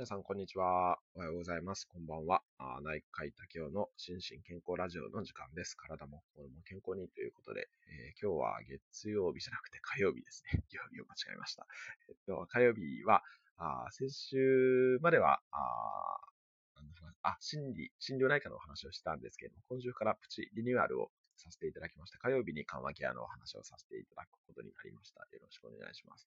[0.00, 0.96] 皆さん、こんにちは。
[1.12, 1.84] おはようございます。
[1.84, 2.40] こんばんは。
[2.80, 5.76] 内科医竹雄の心身健康ラジオの時間です。
[5.76, 10.64] 体も心も健康にということで、えー、今日は月曜日じゃなくて火曜日ですね。
[10.72, 11.66] 曜日を間違えました。
[12.08, 13.22] えっと、火曜日は、
[13.58, 22.16] あ先週までは、あ、心理、心療内科のお話をしたんですけれども、今週からプチリニューアルをさせていただきました。
[22.16, 25.20] 火曜日に緩和ケアのお話をさせていただくことになりました。
[25.30, 26.26] よろしくお願いします。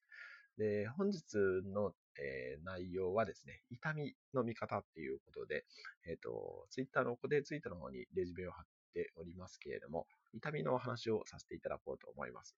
[0.58, 1.36] で、本日
[1.72, 5.64] の、えー、内容はですね、痛みの見方っていうことで、
[6.06, 8.64] えっ、ー、と、ツイッターの固定ツイートの方にレジュメを貼っ
[8.94, 12.56] ておりますけれども、痛みのお話をさせていただこうと思います。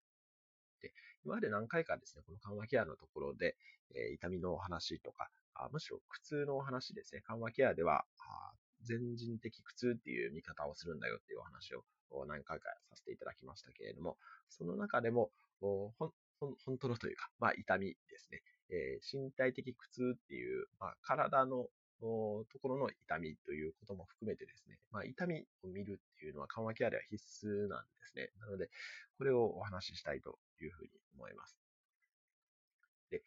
[0.83, 0.93] で、
[1.25, 3.57] 今まで何回かですね、この緩和ケアのところで、
[3.95, 8.05] えー、痛みのお話とかあ、むしろ苦痛のお話ですね、緩和ケアでは、
[8.83, 11.83] 全人的苦痛っていう見方をするんだよっていうお話を
[12.27, 14.17] 何回かさせていただきましたけれども、
[14.49, 15.31] その中でも、
[16.41, 18.43] 本当のというか、まあ、痛みですね。
[18.69, 21.67] えー、身体的苦痛っていう、まあ、体の
[22.01, 28.31] ところの痛みということも含めてですね、まあ、痛みを見るっていうのは緩和ケアでは必須なんですね。
[28.41, 28.69] なので、
[29.19, 31.59] これをお話ししたいというふうに思います。
[33.11, 33.23] で、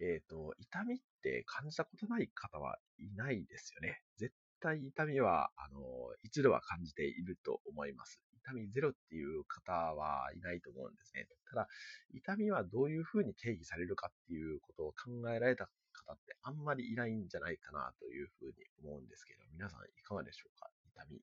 [0.00, 4.00] えっ、ー、と、痛みって感じたことない方はいないですよね。
[4.16, 5.80] 絶対痛みは、あの、
[6.22, 8.20] 一度は感じていると思います。
[8.44, 11.26] 痛みゼロっていう方はいないと思うんですね。
[11.48, 11.68] ただ、
[12.12, 20.70] 痛みはどういうふうに定義されるかっていうことを考えられた方ってあんまりいないんじゃないかなというふうに思うんですけど、皆さんいかがでしょうか？
[20.84, 21.22] 痛み。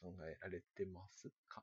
[0.00, 1.62] 考えられてますか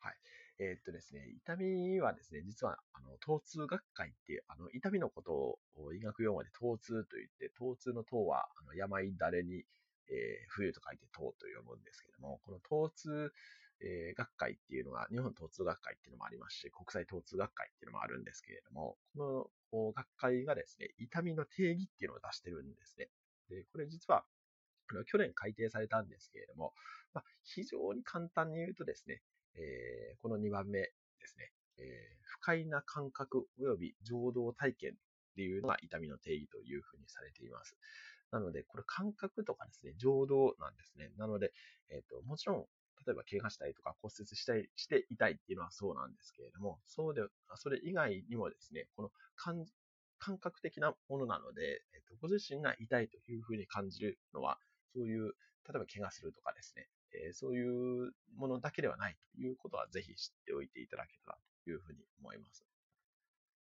[0.00, 0.18] はい。
[0.60, 5.58] えー、っとですね、痛みはですね、実は、あの、疼痛学会っていう、あの、痛みのことを
[5.94, 9.64] 医学用語で疼痛と言って、疼痛の疼は、あの、病だれに、
[10.10, 13.32] えー、冬と書いて疼と読むんですけども、この疼痛、
[13.80, 23.08] えー、学会っていうのが、日本疼痛学会っていうのもありますし、国際疼痛学会っていうのもあるんですけれども、この学会がですね、痛みの定義っていうのを出してるんですね。
[23.48, 24.24] で、これ実は、
[25.06, 26.72] 去年改定されたんですけれども、
[27.12, 29.22] まあ、非常に簡単に言うとですね、
[29.58, 30.90] えー、この2番目で
[31.26, 31.84] すね、えー、
[32.22, 34.94] 不快な感覚及び情動体験っ
[35.34, 37.76] ていうのが痛みの定義というふうにされています。
[38.30, 41.10] なので、これ感覚とかですね、情動なんですね。
[41.16, 41.52] なので、
[41.90, 42.66] えっ、ー、と、もちろん、
[43.06, 47.22] 例えば怪我したりとか骨折したりして痛いっていうのはそうなんですけれども、そうで、
[47.56, 49.64] それ以外にもですね、この感
[50.18, 54.58] 感覚的なものなので、えっ、と、ご自身が痛いというふうに感じるのは、
[54.92, 55.32] そういう、
[55.66, 62.64] 例えば怪我するとかですね、えー、そういうものだけではないということはぜひ知っておいていただけたらというふうに思います。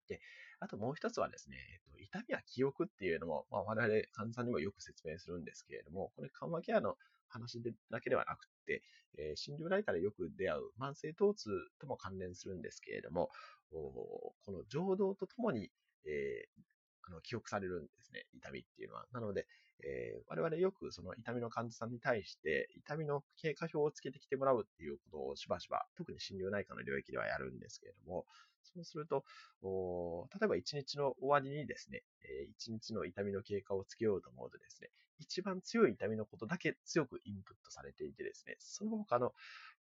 [0.07, 0.19] で、
[0.59, 6.95] あともう一つはですね、えっと、痛みや記憶っていうのも、まあ、我々患者さんにもよく説明するんですけれども、これ緩和ケアの
[7.27, 8.83] 話だけではなくて、
[9.17, 11.49] えー、心療内科でよく出会う慢性疼痛
[11.79, 13.29] とも関連するんですけれども、
[13.71, 15.71] この情動とともに、
[16.05, 16.61] えー、
[17.07, 19.05] あの記憶されるんですね、痛みっていうのは。
[19.11, 19.47] なので、
[19.83, 28.25] えー、我々よくその痛みの患者さんに対して、痛みの経過表をつけてきてもらうっていうことをしばしば、特に心療内科の領域ではやるんですけれども、
[28.63, 29.25] そうすると、
[29.61, 34.89] 例えば1日の終わりにですね、えー、1日の痛みの経過をつけようと思うとですね、
[35.19, 39.33] 一番強い痛みのことだけ強くインプットされていてですね、その他の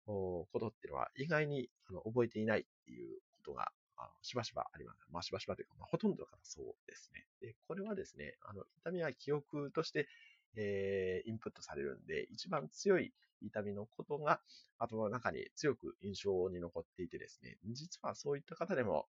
[0.06, 3.72] ことっていうのは意外にあの覚えていないっていうことが
[4.02, 5.06] あのしばしばあります。
[5.12, 7.26] まあ、しばしばというか、まあ、ほとんどからそうですね。
[7.40, 10.08] で、これはですね、あの、痛みは記憶として、
[10.56, 14.42] えー、インプットされるんで、一番強い痛みのことが
[14.80, 19.06] 頭の中に強く印象に残っていてですね、実はそういった方でも、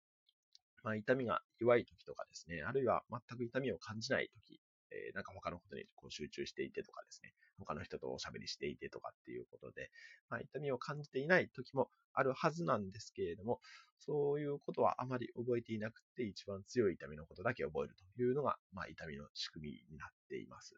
[0.83, 4.61] まあ、痛みが弱い時とかですね、あるいは全く痛みを感じない時
[4.93, 9.91] え、なんか他のことにこう集中していてとかですね、他の人とおしゃべりしていてとかっていうことで、
[10.29, 13.61] まあ、痛みを感じていない時もあるはずなんですけれども、
[13.99, 20.75] そういうことはあまり覚えていなくて、一番強い痛みのことだけ覚えるというのが、まあ、痛みの仕組みになっています。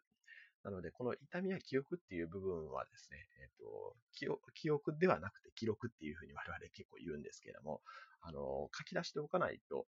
[0.65, 3.95] なので、この痛みや記憶っていう部分はですね、えっ、ー、と
[4.55, 7.81] 記憶ではなくて記録っていうふうに我々結構言うんですけれども、
[8.21, 9.85] あの、書き出しておかないと、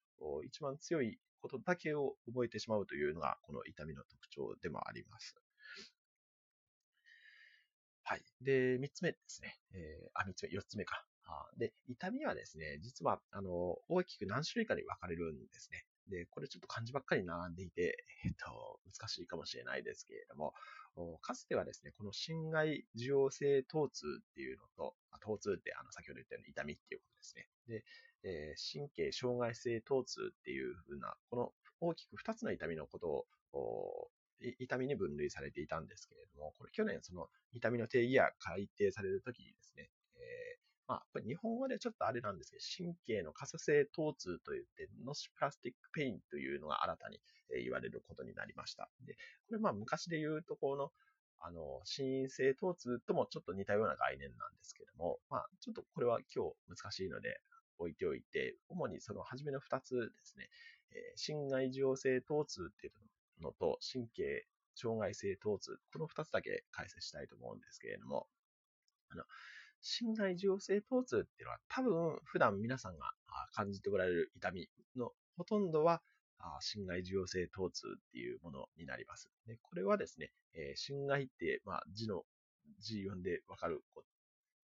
[0.44, 5.36] 一番強いことだけを覚えてしまうというのが、この痛みの特徴でもあります。
[8.02, 8.24] はい。
[8.42, 9.56] で、三つ目ですね。
[9.72, 11.06] えー、あ、三つ目、四つ目か。
[11.56, 15.86] で、痛みはですね、実は、あの、大きく何種類かに分かれるんですね。
[16.08, 20.54] で、これちょっと漢字ばっかり並んでいて、えっと、難しいかもしれないですけれども、
[21.22, 27.48] かつてはですね、この侵害受容性疼痛っていうのと、疼痛ってあの先ほど言ったように痛みっていうことですね。
[27.66, 27.84] で、
[28.22, 33.26] えー、神経障害性疼痛っていうふうな、この大きく2つの痛みのこと
[33.58, 34.10] を、
[34.58, 39.90] 痛みに分類されていたんですけれども、これ去年その痛みの定義が改定されるときにですね、
[40.86, 47.20] まあ、これ日本語でちょっとあれなんですけど、神経の可塑性疼痛といって、 nociplastic pain というのが新たに
[47.62, 48.90] 言われることになりました。
[49.06, 49.14] で、
[49.48, 50.90] これまあ昔で言うとこの、
[51.40, 57.40] あの、心因性疼痛ともちょっと似たような概念なんですけども、まあ、ちょっとこれは今日難しいので
[57.78, 60.48] 置いておいて、主にその初めの2つですね、
[60.92, 68.26] え、心外受容性疼痛っていうのと、神経障害性疼痛、この2つだけ解説したいと思うんですけれども、
[69.08, 69.24] あの、
[69.84, 73.12] 心外受容性疼痛っていうのは多分普段皆さんが
[73.52, 76.00] 感じておられる痛みのほとんどは
[76.60, 79.30] 心外受容性疼痛っていうものになります。
[79.46, 82.22] でこれはですね、えー、心外って、まあ、字の
[82.80, 83.82] 字読んでわかる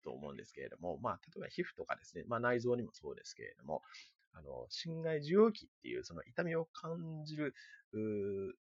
[0.03, 3.81] と思うんですけれども、まあ、例えば皮膚とかですね、まあ、内臓にもそうですけれども、
[4.33, 7.53] あの、心外受容器っていうその痛みを感じる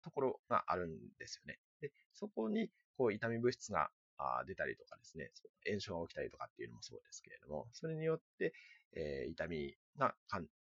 [0.03, 1.59] ところがあるんですよね。
[1.81, 3.91] で、そこにこう痛み物質が
[4.47, 5.31] 出たりとかですね、
[5.67, 8.53] 炎症が起きたりとかっていうのもそうですけれども、それによって、
[8.97, 10.15] えー、痛みが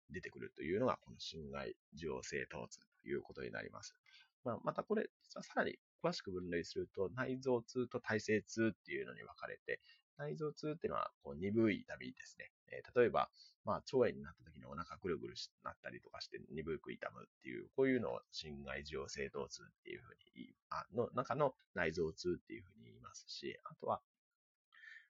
[0.09, 3.95] 出てくるというのが、この心外受容性疼痛ということになります。
[4.43, 9.79] まあ、またこれ、さらに詳しく分類すると、内臓痛と体制痛っていうのに分かれて、
[10.21, 12.51] 内臓痛っていうのはこう鈍い痛みですね。
[12.71, 13.29] えー、例えば、
[13.65, 24.01] まあ、腸炎になった時にお腹ぐるぐるなったりとかして鈍く痛むっていう、こういうのを心外受容性疼痛っていうふうにあの中の内臓痛っていうふうに言いますし、あとは、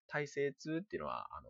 [0.07, 1.49] 体制痛っていうのは、あの、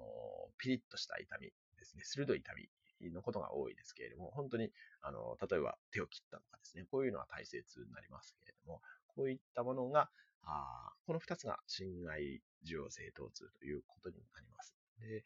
[0.59, 2.03] ピリッとした痛みですね。
[2.03, 2.53] 鋭い痛
[2.99, 4.69] みのことが多いですけれども、本当に、
[5.01, 10.11] あの、例えば手を切ったとかですね、こういうのは体制痛になりますけれども、こういったものが、
[10.43, 14.75] あこの二つが心外受容性疼痛ということになります。
[14.99, 15.23] で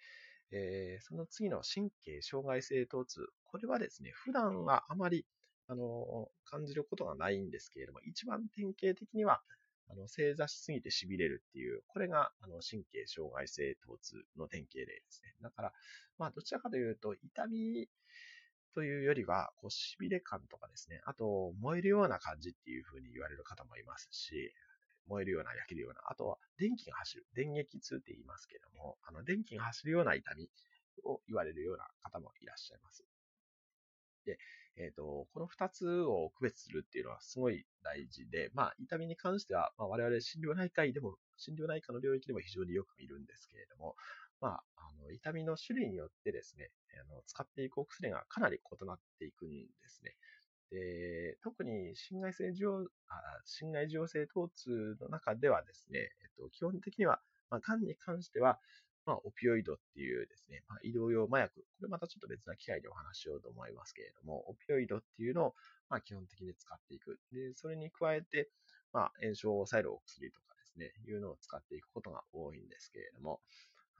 [0.51, 3.27] えー、その次の神経障害性疼痛。
[3.45, 5.25] これはですね、普段はあまり、
[5.67, 9.41] あの、感じることがないんですけれども、一番典型的には、
[9.89, 15.33] あの、正座しすぎて痺れるっていう、これが、あの、神経障害性疼痛の典型例ですね。
[15.41, 15.73] だから、
[16.17, 17.87] まあ、どちらかというと、痛み
[18.73, 24.53] というよりは、こう、痺れ感とかですね、あと、燃えるような感じっていうふうに言われる方もいますし、
[25.07, 30.49] 燃えるような、焼けるような、あとは電気が走る、電撃痛って言いますけども、あの電気が走るような痛み
[31.03, 33.05] を言われるような方もいらっしゃいます。
[34.25, 34.39] で、
[34.77, 43.95] えっ、ー、と、この二つを区別するっていうのはすごい大事で、まあ、痛みに関しては、まあ、我々心療内科医でも、心療内科の領域でも非常によく見るんですけれども、
[44.41, 46.69] まあ、あの痛みの種類によってですね、
[47.01, 50.15] あの使っていくお薬がかなり異なっていくんですね。
[50.71, 51.14] で、
[51.45, 52.87] 特に心外性上、
[53.45, 57.19] 心外受容性疼痛の中ではですね、えっと、基本的には、
[57.51, 58.57] まあ、癌に関しては、
[59.05, 65.55] まあ、オピオイドっていうですね、まあ、移動用麻薬、これまたちょっと別な機会でお話ししようと思いますけれども、オピオイドっていうのを、
[65.87, 67.19] まあ、基本的に使っていく。
[67.31, 68.49] で、それに加えて、
[68.91, 73.39] まあ、炎症を抑えるお薬とかですね、いうのを使っていくことが多いんですけれども、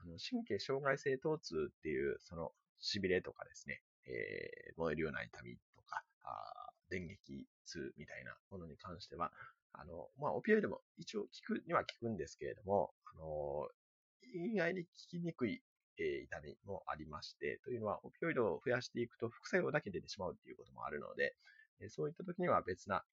[0.02, 2.50] あの神経障害性疼痛っていう、その、
[2.82, 9.32] 痺れとかですね、えー、燃えるような痛みとか、あ電撃痛みたいなものに関しては、
[9.72, 13.68] あの、まあ、オピオイドも一応効くには効くんですけれども、あの、
[14.34, 15.62] 意外に効きにくい、
[15.98, 21.36] えー、痛みもありまして、というのは、オピオイドを増やしていくと副作用だけ出てしまうっていうこともあるので、
[21.80, 23.04] えー、そういった時には別な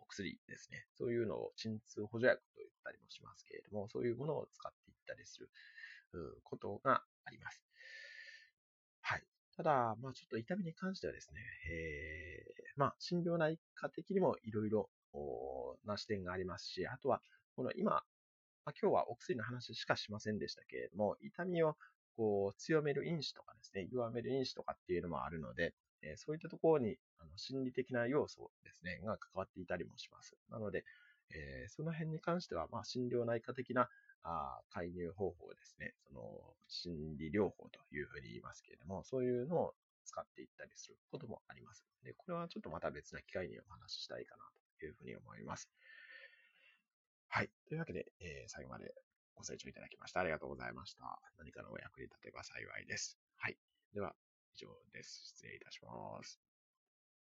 [0.00, 0.86] お薬ですね。
[0.96, 5.48] そういうのを鎮痛補助薬と言ったりもしますけれども、そういうものを使っていったりする
[6.44, 7.67] ことがあります。
[9.58, 14.88] ただ、まあちょっと痛みに関してはですね、えー、まあ心療内科的にもいろいろ
[15.84, 17.20] な視点がありますし、あとは、
[17.56, 17.96] この今、ま
[18.66, 21.74] あ、今日はお薬の話しかしませんでしたけれども、痛みを
[22.16, 30.36] こう強める因子とかですね、弱める因子とかっていうのもあるので、えー、そういったところにあの心理的な要素ですね、が関わっていたりもします。
[30.50, 30.84] なので、
[31.30, 33.88] えー、その辺に関しては、まあ、心療内科的な
[34.28, 35.94] あ介入方法ですね。
[36.06, 36.20] その
[36.68, 41.84] 心理療法というふうに言いますけれども、そういうのを使っていったりすることもあります。
[42.04, 44.44] で、これはちょっとまた別な機会にお話ししたいかな
[44.78, 45.70] というふうに思います。
[47.28, 47.50] はい。
[47.68, 48.92] というわけで、えー、最後まで
[49.34, 51.20] ご清聴いただきましてありがとうございました。
[51.38, 53.18] 何かのお役に立てば幸いです。
[53.36, 53.56] はい。
[53.94, 54.14] では、
[54.54, 55.32] 以上です。
[55.36, 56.47] 失礼いたします。